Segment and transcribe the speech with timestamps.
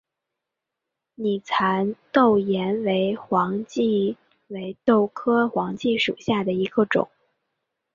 [1.13, 2.73] 拟蚕豆岩
[3.17, 4.15] 黄耆
[4.47, 7.11] 为豆科岩黄耆属下的一个种。